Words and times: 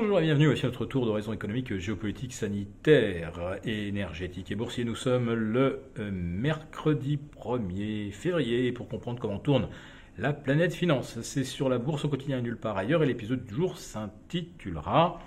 Bonjour 0.00 0.20
et 0.20 0.22
bienvenue, 0.22 0.46
voici 0.46 0.64
notre 0.64 0.86
tour 0.86 1.06
d'horizon 1.06 1.32
économique, 1.32 1.76
géopolitique, 1.76 2.32
sanitaire 2.32 3.58
énergétique 3.64 4.48
et 4.52 4.54
boursier. 4.54 4.84
Nous 4.84 4.94
sommes 4.94 5.32
le 5.32 5.80
euh, 5.98 6.10
mercredi 6.12 7.18
1er 7.36 8.12
février 8.12 8.70
pour 8.70 8.86
comprendre 8.86 9.18
comment 9.18 9.40
tourne 9.40 9.68
la 10.16 10.32
planète 10.32 10.72
finance. 10.72 11.20
C'est 11.22 11.42
sur 11.42 11.68
la 11.68 11.78
bourse 11.78 12.04
au 12.04 12.08
quotidien 12.08 12.40
nulle 12.40 12.56
part 12.56 12.78
ailleurs 12.78 13.02
et 13.02 13.06
l'épisode 13.06 13.44
du 13.44 13.52
jour 13.52 13.76
s'intitulera 13.76 15.20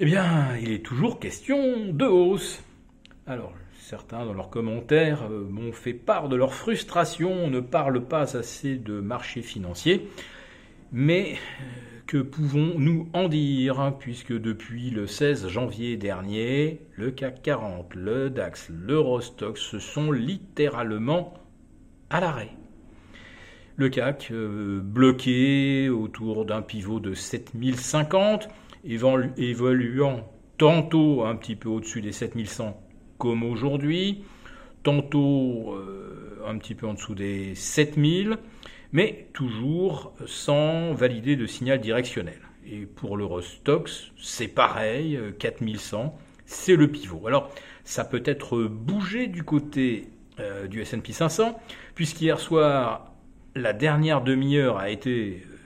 Eh 0.00 0.04
bien, 0.04 0.54
il 0.60 0.70
est 0.70 0.84
toujours 0.84 1.18
question 1.18 1.94
de 1.94 2.04
hausse. 2.04 2.62
Alors, 3.26 3.54
certains 3.80 4.26
dans 4.26 4.34
leurs 4.34 4.50
commentaires 4.50 5.22
euh, 5.30 5.46
m'ont 5.48 5.72
fait 5.72 5.94
part 5.94 6.28
de 6.28 6.36
leur 6.36 6.52
frustration, 6.52 7.32
on 7.32 7.48
ne 7.48 7.60
parle 7.60 8.04
pas 8.04 8.36
assez 8.36 8.76
de 8.76 9.00
marché 9.00 9.40
financier, 9.40 10.10
mais 10.92 11.34
euh, 11.34 12.00
que 12.06 12.18
pouvons-nous 12.18 13.08
en 13.12 13.28
dire 13.28 13.80
hein, 13.80 13.92
Puisque 13.92 14.32
depuis 14.32 14.90
le 14.90 15.06
16 15.06 15.48
janvier 15.48 15.96
dernier, 15.96 16.80
le 16.94 17.10
CAC 17.10 17.42
40, 17.42 17.94
le 17.94 18.30
DAX, 18.30 18.70
l'Eurostox 18.70 19.60
se 19.60 19.78
sont 19.78 20.12
littéralement 20.12 21.34
à 22.10 22.20
l'arrêt. 22.20 22.50
Le 23.76 23.88
CAC 23.88 24.28
euh, 24.30 24.80
bloqué 24.80 25.88
autour 25.90 26.44
d'un 26.44 26.62
pivot 26.62 27.00
de 27.00 27.14
7050, 27.14 28.48
évoluant 28.84 30.28
tantôt 30.58 31.24
un 31.24 31.36
petit 31.36 31.56
peu 31.56 31.68
au-dessus 31.68 32.00
des 32.00 32.12
7100 32.12 32.80
comme 33.18 33.42
aujourd'hui, 33.42 34.24
tantôt 34.82 35.74
euh, 35.74 36.38
un 36.46 36.56
petit 36.58 36.74
peu 36.74 36.86
en 36.86 36.94
dessous 36.94 37.14
des 37.14 37.54
7000 37.54 38.38
mais 38.92 39.28
toujours 39.32 40.14
sans 40.26 40.92
valider 40.92 41.36
de 41.36 41.46
signal 41.46 41.80
directionnel. 41.80 42.40
Et 42.66 42.86
pour 42.86 43.16
l'Eurostox, 43.16 44.12
c'est 44.20 44.48
pareil, 44.48 45.18
4100, 45.38 46.18
c'est 46.46 46.76
le 46.76 46.88
pivot. 46.88 47.26
Alors, 47.26 47.50
ça 47.84 48.04
peut 48.04 48.22
être 48.24 48.64
bougé 48.64 49.28
du 49.28 49.44
côté 49.44 50.08
euh, 50.38 50.66
du 50.66 50.82
S&P 50.82 51.12
500, 51.12 51.58
puisqu'hier 51.94 52.40
soir, 52.40 53.12
la 53.54 53.72
dernière 53.72 54.20
demi-heure 54.20 54.76
a 54.76 54.90
été 54.90 55.44
euh, 55.46 55.56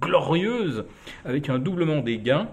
glorieuse, 0.00 0.84
avec 1.24 1.48
un 1.48 1.60
doublement 1.60 2.00
des 2.00 2.18
gains. 2.18 2.48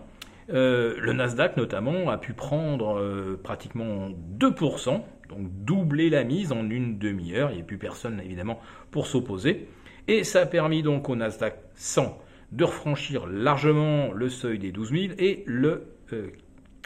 Euh, 0.54 0.96
le 1.00 1.14
Nasdaq, 1.14 1.58
notamment, 1.58 2.10
a 2.10 2.18
pu 2.18 2.34
prendre 2.34 3.38
pratiquement 3.42 4.10
2%, 4.38 5.02
donc 5.30 5.48
doubler 5.66 6.12
la 6.12 6.24
mise 6.24 6.52
en 6.52 6.70
une 6.70 7.00
demi-heure. 7.00 7.50
Il 7.50 7.56
n'y 7.56 7.62
a 7.62 7.66
plus 7.66 7.80
personne, 7.80 8.22
évidemment, 8.24 8.60
pour 8.92 9.08
s'opposer. 9.08 9.68
Et 10.08 10.24
ça 10.24 10.42
a 10.42 10.46
permis 10.46 10.84
donc 10.84 11.10
au 11.10 11.16
Nasdaq 11.16 11.56
100 11.76 12.18
de 12.54 12.64
refranchir 12.64 13.28
largement 13.28 14.14
le 14.14 14.30
seuil 14.30 14.58
des 14.58 14.72
12 14.72 14.90
000 14.92 15.04
et 15.18 15.44
le, 15.46 15.88
euh, 16.14 16.28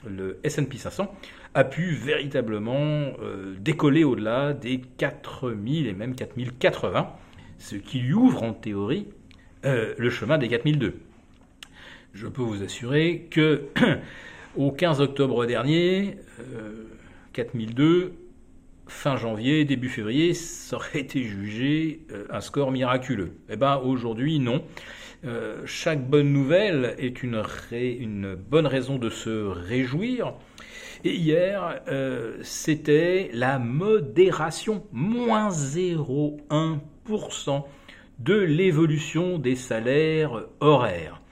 le 0.09 0.39
S&P 0.43 0.77
500 0.77 1.13
a 1.53 1.63
pu 1.63 1.91
véritablement 1.91 3.13
euh, 3.21 3.55
décoller 3.59 4.03
au-delà 4.03 4.53
des 4.53 4.81
4000 4.97 5.85
et 5.85 5.93
même 5.93 6.15
4080, 6.15 7.09
ce 7.59 7.75
qui 7.75 7.99
lui 7.99 8.13
ouvre 8.13 8.41
en 8.41 8.53
théorie 8.53 9.07
euh, 9.65 9.93
le 9.97 10.09
chemin 10.09 10.39
des 10.39 10.47
4002. 10.47 10.95
Je 12.13 12.27
peux 12.27 12.41
vous 12.41 12.63
assurer 12.63 13.27
que 13.29 13.65
au 14.55 14.71
15 14.71 14.99
octobre 14.99 15.45
dernier, 15.45 16.17
4002 17.33 18.13
fin 18.91 19.17
janvier, 19.17 19.65
début 19.65 19.89
février, 19.89 20.35
ça 20.35 20.75
aurait 20.75 20.99
été 20.99 21.23
jugé 21.23 22.01
euh, 22.11 22.25
un 22.29 22.41
score 22.41 22.69
miraculeux. 22.71 23.31
Eh 23.49 23.55
bien 23.55 23.77
aujourd'hui, 23.77 24.37
non. 24.39 24.63
Euh, 25.25 25.63
chaque 25.65 26.07
bonne 26.07 26.31
nouvelle 26.33 26.93
est 26.99 27.23
une, 27.23 27.41
une, 27.71 28.35
bonne 28.35 28.67
raison 28.67 28.97
de 28.97 29.09
se 29.09 29.47
réjouir. 29.47 30.33
Et 31.03 31.15
hier, 31.15 31.81
euh, 31.87 32.37
c'était 32.43 33.31
la 33.33 33.57
modération, 33.57 34.83
moins 34.91 35.49
0,1% 35.49 37.63
de 38.19 38.35
l'évolution 38.35 39.39
des 39.39 39.55
salaires 39.55 40.43
horaires. 40.59 41.23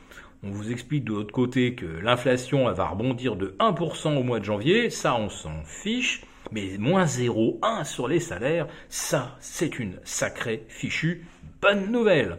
On 0.42 0.52
vous 0.52 0.72
explique 0.72 1.03
de 1.03 1.12
l'autre 1.14 1.34
côté 1.34 1.75
que 1.75 1.86
l'inflation 1.86 2.72
va 2.72 2.88
rebondir 2.88 3.36
de 3.36 3.56
1% 3.59 4.18
au 4.18 4.24
mois 4.24 4.40
de 4.40 4.46
janvier, 4.46 4.90
ça 4.90 5.16
on 5.16 5.30
s'en 5.30 5.64
fiche. 5.66 6.24
Mais 6.52 6.78
moins 6.78 7.06
0,1 7.06 7.86
sur 7.86 8.08
les 8.08 8.20
salaires, 8.20 8.68
ça, 8.90 9.38
c'est 9.40 9.80
une 9.80 10.00
sacrée 10.04 10.66
fichue 10.68 11.26
bonne 11.62 11.92
nouvelle. 11.92 12.38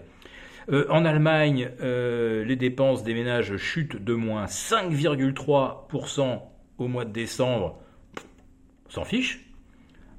Euh, 0.71 0.87
en 0.89 1.05
Allemagne, 1.05 1.71
euh, 1.81 2.45
les 2.45 2.57
dépenses 2.57 3.03
des 3.03 3.15
ménages 3.15 3.57
chutent 3.57 4.03
de 4.03 4.15
moins 4.15 4.47
5,3% 4.47 6.43
au 6.79 6.89
mois 6.89 7.05
de 7.05 7.13
décembre. 7.13 7.79
S'en 8.89 9.05
fiche. 9.05 9.47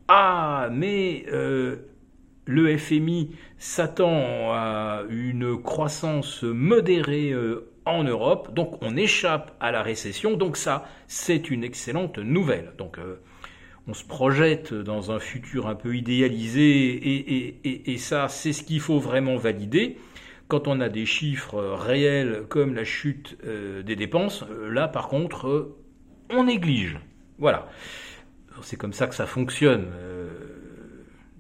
Ah, 0.07 0.69
mais 0.71 1.25
euh, 1.31 1.77
le 2.45 2.77
FMI 2.77 3.35
s'attend 3.57 4.51
à 4.51 5.03
une 5.09 5.61
croissance 5.61 6.43
modérée 6.43 7.33
en 7.85 8.03
Europe, 8.03 8.53
donc 8.53 8.81
on 8.81 8.95
échappe 8.97 9.55
à 9.59 9.71
la 9.71 9.81
récession, 9.81 10.35
donc 10.35 10.57
ça, 10.57 10.85
c'est 11.07 11.49
une 11.49 11.63
excellente 11.63 12.17
nouvelle. 12.17 12.73
Donc 12.77 12.97
on 13.87 13.93
se 13.93 14.03
projette 14.03 14.73
dans 14.73 15.11
un 15.11 15.19
futur 15.19 15.67
un 15.67 15.75
peu 15.75 15.95
idéalisé, 15.95 17.55
et, 17.89 17.97
ça, 17.97 18.27
c'est 18.27 18.53
ce 18.53 18.63
qu'il 18.63 18.79
faut 18.79 18.99
vraiment 18.99 19.37
valider. 19.37 19.97
Quand 20.47 20.67
on 20.67 20.81
a 20.81 20.89
des 20.89 21.05
chiffres 21.05 21.59
réels 21.59 22.43
comme 22.49 22.75
la 22.75 22.83
chute 22.83 23.37
euh, 23.45 23.83
des 23.83 23.95
dépenses, 23.95 24.43
euh, 24.49 24.69
là 24.69 24.87
par 24.89 25.07
contre, 25.07 25.47
euh, 25.47 25.77
on 26.29 26.43
néglige. 26.43 26.99
Voilà. 27.39 27.69
C'est 28.61 28.75
comme 28.75 28.93
ça 28.93 29.07
que 29.07 29.15
ça 29.15 29.25
fonctionne. 29.25 29.87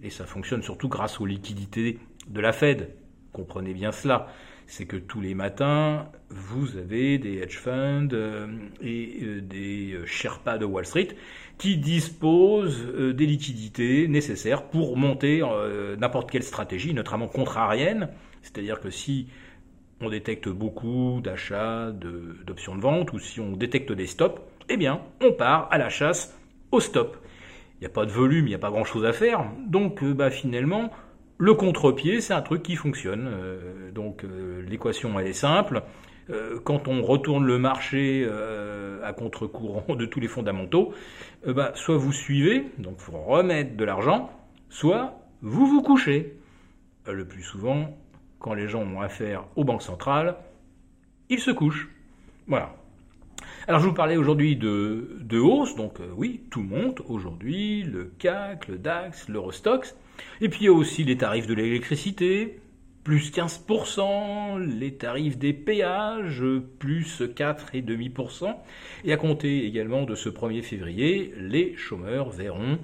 et 0.01 0.09
ça 0.09 0.25
fonctionne 0.25 0.63
surtout 0.63 0.87
grâce 0.87 1.19
aux 1.19 1.25
liquidités 1.25 1.99
de 2.27 2.41
la 2.41 2.53
Fed. 2.53 2.95
Comprenez 3.33 3.73
bien 3.73 3.91
cela 3.91 4.27
c'est 4.71 4.85
que 4.85 4.95
tous 4.95 5.19
les 5.19 5.35
matins, 5.35 6.07
vous 6.29 6.77
avez 6.77 7.17
des 7.17 7.39
hedge 7.39 7.57
funds 7.57 8.07
euh, 8.13 8.47
et 8.81 9.19
euh, 9.21 9.41
des 9.41 9.91
euh, 9.91 10.05
Sherpas 10.05 10.57
de 10.57 10.63
Wall 10.63 10.85
Street 10.85 11.09
qui 11.57 11.75
disposent 11.75 12.87
des 12.87 13.25
liquidités 13.25 14.07
nécessaires 14.07 14.63
pour 14.63 14.97
monter 14.97 15.43
n'importe 15.99 16.31
quelle 16.31 16.41
stratégie, 16.41 16.91
notamment 16.91 17.27
contrarienne. 17.27 18.09
C'est-à-dire 18.41 18.79
que 18.79 18.89
si 18.89 19.27
on 19.99 20.09
détecte 20.09 20.49
beaucoup 20.49 21.19
d'achats, 21.21 21.91
d'options 21.91 22.75
de, 22.75 22.81
vente, 22.81 23.13
ou 23.13 23.19
si 23.19 23.39
on 23.39 23.51
détecte 23.51 23.91
des 23.91 24.07
stops, 24.07 24.41
eh 24.69 24.77
bien, 24.77 25.01
on 25.21 25.33
part 25.33 25.67
à 25.69 25.77
la 25.77 25.89
chasse 25.89 26.35
au 26.71 26.79
stop. 26.79 27.17
Il 27.75 27.81
n'y 27.81 27.87
a 27.87 27.91
pas 27.91 28.07
de 28.07 28.11
volume, 28.11 28.47
il 28.47 28.49
n'y 28.49 28.55
a 28.55 28.59
pas 28.59 28.71
grand-chose 28.71 29.05
à 29.05 29.13
faire. 29.13 29.45
Donc, 29.67 30.03
bah, 30.03 30.31
finalement, 30.31 30.89
le 31.41 31.55
contre-pied, 31.55 32.21
c'est 32.21 32.35
un 32.35 32.43
truc 32.43 32.61
qui 32.61 32.75
fonctionne. 32.75 33.27
Euh, 33.27 33.91
donc 33.91 34.23
euh, 34.23 34.61
l'équation, 34.69 35.19
elle 35.19 35.25
est 35.25 35.33
simple. 35.33 35.81
Euh, 36.29 36.59
quand 36.63 36.87
on 36.87 37.01
retourne 37.01 37.45
le 37.45 37.57
marché 37.57 38.29
à 39.03 39.11
contre-courant 39.13 39.95
de 39.95 40.05
tous 40.05 40.19
les 40.19 40.27
fondamentaux, 40.27 40.93
bah, 41.43 41.71
soit 41.73 41.97
vous 41.97 42.13
suivez, 42.13 42.67
donc 42.77 42.97
il 42.99 43.01
faut 43.01 43.19
remettre 43.19 43.75
de 43.75 43.83
l'argent, 43.83 44.29
soit 44.69 45.19
vous 45.41 45.65
vous 45.65 45.81
couchez. 45.81 46.37
le 47.07 47.25
plus 47.25 47.41
souvent, 47.41 47.97
quand 48.37 48.53
les 48.53 48.67
gens 48.67 48.83
ont 48.83 49.01
affaire 49.01 49.45
aux 49.55 49.63
banques 49.63 49.81
centrales, 49.81 50.35
ils 51.29 51.39
se 51.39 51.49
couchent. 51.49 51.89
Voilà. 52.45 52.75
Alors 53.67 53.79
je 53.79 53.87
vous 53.87 53.95
parlais 53.95 54.15
aujourd'hui 54.15 54.57
de, 54.57 55.17
de, 55.21 55.39
hausse, 55.39 55.75
donc 55.75 55.97
oui, 56.15 56.43
tout 56.51 56.61
monte 56.61 57.01
aujourd'hui, 57.09 57.81
le 57.81 58.13
CAC, 58.19 58.67
le 58.67 58.77
DAX, 58.77 59.27
l'Eurostox. 59.27 59.95
Et 60.41 60.49
puis 60.49 60.61
il 60.61 60.65
y 60.65 60.69
a 60.69 60.73
aussi 60.73 61.03
les 61.03 61.17
tarifs 61.17 61.47
de 61.47 61.53
l'électricité, 61.53 62.59
plus 63.03 63.31
15%, 63.31 64.59
les 64.59 64.93
tarifs 64.93 65.37
des 65.37 65.53
péages, 65.53 66.43
plus 66.79 67.21
4,5%. 67.21 68.55
Et 69.05 69.13
à 69.13 69.17
compter 69.17 69.65
également 69.65 70.03
de 70.03 70.15
ce 70.15 70.29
1er 70.29 70.61
février, 70.61 71.33
les 71.37 71.75
chômeurs 71.75 72.29
verront 72.29 72.79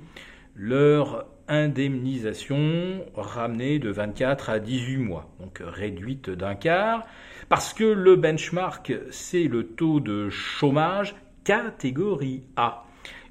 leur 0.56 1.26
indemnisation 1.48 3.06
ramenée 3.16 3.80
de 3.80 3.90
24 3.90 4.50
à 4.50 4.60
18 4.60 4.98
mois, 4.98 5.30
donc 5.40 5.62
réduite 5.64 6.30
d'un 6.30 6.56
quart, 6.56 7.06
parce 7.48 7.74
que 7.74 7.86
le 7.86 8.16
benchmark, 8.16 8.94
c'est 9.12 9.44
le 9.44 9.68
taux 9.68 10.00
de 10.00 10.30
chômage 10.30 11.16
catégorie 11.44 12.44
A. 12.58 12.86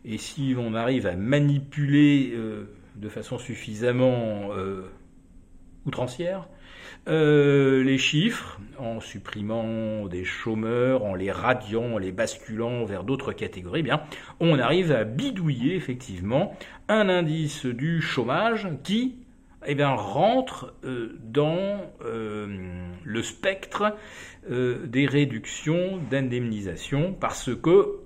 Et 0.05 0.19
si 0.19 0.55
on 0.57 0.75
arrive 0.75 1.07
à 1.07 1.17
manipuler 1.17 2.33
euh, 2.35 2.71
de 2.97 3.09
façon 3.09 3.39
suffisamment 3.39 4.51
euh, 4.53 4.83
outrancière. 5.85 6.49
Euh, 7.09 7.85
les 7.85 7.99
chiffres, 7.99 8.61
en 8.79 9.01
supprimant 9.01 10.07
des 10.07 10.25
chômeurs, 10.25 11.05
en 11.05 11.15
les 11.15 11.31
radiant, 11.31 11.95
en 11.95 11.99
les 11.99 12.11
basculant 12.11 12.85
vers 12.85 13.05
d'autres 13.05 13.33
catégories, 13.33 13.81
eh 13.81 13.85
bien, 13.85 14.03
on 14.41 14.59
arrive 14.59 14.91
à 14.93 15.05
bidouiller 15.05 15.77
effectivement 15.77 16.57
un 16.89 17.09
indice 17.09 17.67
du 17.67 18.01
chômage 18.01 18.69
qui 18.83 19.17
eh 19.69 19.83
rentre 19.83 20.75
dans 20.85 21.81
le 22.05 23.23
spectre 23.23 23.97
des 24.49 25.07
réductions 25.07 25.99
d'indemnisation 26.09 27.17
parce 27.19 27.51
que 27.53 28.06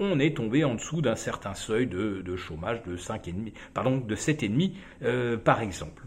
on 0.00 0.18
est 0.18 0.36
tombé 0.36 0.64
en 0.64 0.74
dessous 0.74 1.02
d'un 1.02 1.14
certain 1.14 1.54
seuil 1.54 1.86
de, 1.86 2.36
chômage 2.36 2.82
de 2.82 2.96
5,5, 2.96 3.52
pardon, 3.74 3.98
de 3.98 4.16
7,5 4.16 5.36
par 5.38 5.60
exemple. 5.60 6.02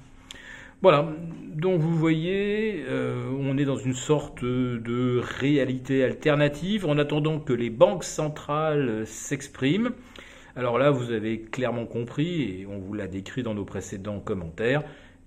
Voilà, 0.84 1.08
donc 1.54 1.80
vous 1.80 1.96
voyez, 1.96 2.84
euh, 2.90 3.32
on 3.40 3.58
est 3.58 3.64
dans 3.64 3.78
une 3.78 3.94
sorte 3.94 4.44
de 4.44 5.22
réalité 5.40 6.04
alternative 6.04 6.86
en 6.86 6.98
attendant 6.98 7.40
que 7.40 7.54
les 7.54 7.70
banques 7.70 8.04
centrales 8.04 9.08
s'expriment. 9.08 9.92
Alors 10.58 10.78
là, 10.78 10.92
vous 10.92 11.14
avez 11.14 11.40
clairement 11.40 11.86
compris, 11.86 12.42
et 12.42 12.68
on 12.70 12.80
vous 12.80 12.94
l'a 12.94 13.08
décrit 13.08 13.44
dans 13.44 13.54
nos 13.54 13.64
précédents 13.64 14.20
commentaires, 14.20 14.84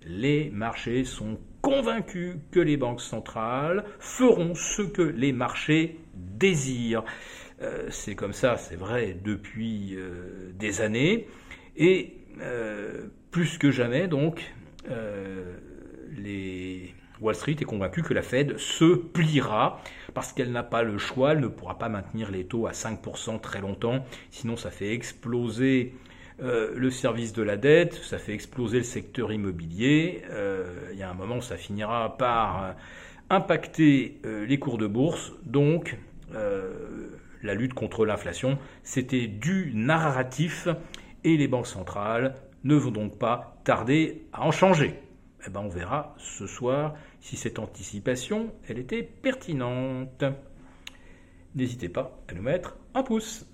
les 0.07 0.51
marchés 0.51 1.05
sont 1.05 1.39
convaincus 1.67 2.37
que 2.53 2.61
les 2.61 2.77
banques 2.77 3.01
centrales 3.01 3.85
feront 3.99 4.55
ce 4.55 4.83
que 4.83 5.03
les 5.03 5.33
marchés 5.33 5.99
désirent. 6.15 7.03
Euh, 7.61 7.89
c'est 7.91 8.15
comme 8.15 8.33
ça, 8.33 8.57
c'est 8.57 8.77
vrai, 8.77 9.17
depuis 9.21 9.97
euh, 9.97 10.53
des 10.55 10.81
années. 10.81 11.27
Et 11.77 12.13
plus 13.33 13.59
que 13.59 13.73
jamais, 13.73 14.07
donc, 14.07 14.53
euh, 14.91 15.57
les 16.17 16.95
Wall 17.21 17.35
Street 17.35 17.57
est 17.61 17.65
convaincu 17.65 18.03
que 18.03 18.15
la 18.15 18.23
Fed 18.23 18.59
se 18.59 18.95
pliera 18.95 19.83
parce 20.15 20.33
qu'elle 20.33 20.53
n'a 20.53 20.63
pas 20.63 20.83
le 20.83 20.99
choix, 20.99 21.33
elle 21.33 21.41
ne 21.41 21.49
pourra 21.49 21.79
pas 21.79 21.89
maintenir 21.89 22.31
les 22.31 22.45
taux 22.45 22.67
à 22.67 22.73
5% 22.73 23.41
très 23.41 23.61
longtemps, 23.61 24.05
sinon 24.31 24.57
ça 24.57 24.71
fait 24.71 24.93
exploser 24.93 25.95
euh, 26.43 26.73
le 26.77 26.91
service 26.91 27.33
de 27.33 27.43
la 27.43 27.57
dette, 27.57 27.95
ça 27.95 28.19
fait 28.19 28.35
exploser 28.35 28.79
le 28.79 28.85
secteur 28.85 29.33
immobilier, 29.33 30.23
euh, 30.31 30.91
il 30.93 30.99
y 30.99 31.03
a 31.03 31.11
un 31.11 31.15
moment 31.15 31.41
ça 31.41 31.57
finira 31.57 32.17
par 32.17 32.75
impacter 33.31 34.21
les 34.25 34.59
cours 34.59 34.79
de 34.79 34.87
bourse, 34.87 35.33
donc 35.45 35.99
la 37.43 37.55
lutte 37.55 37.75
contre 37.75 38.07
l'inflation, 38.07 38.59
c'était 38.85 39.27
du 39.27 39.73
narratif 39.75 40.69
et 41.25 41.37
les 41.37 41.49
banques 41.49 41.67
centrales 41.67 42.35
ne 42.65 42.75
vont 42.75 42.91
donc 42.91 43.19
pas 43.19 43.61
tarder 43.65 44.27
à 44.33 44.45
en 44.45 44.53
changer. 44.53 44.95
Eh 45.47 45.51
ben, 45.51 45.61
on 45.61 45.69
verra 45.69 46.15
ce 46.19 46.47
soir 46.47 46.95
si 47.21 47.37
cette 47.37 47.59
anticipation, 47.59 48.53
elle 48.69 48.79
était 48.79 49.03
pertinente. 49.03 50.25
N'hésitez 51.55 51.89
pas 51.89 52.19
à 52.29 52.35
nous 52.35 52.43
mettre 52.43 52.77
un 52.95 53.03
pouce. 53.03 53.47